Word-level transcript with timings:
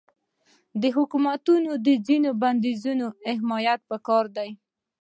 د 0.81 0.83
حکومتونو 0.95 1.71
د 1.87 1.87
ځینو 2.07 2.29
بندیزونو 2.41 3.07
حمایت 3.37 3.79
پکار 3.89 4.25
دی. 4.37 4.49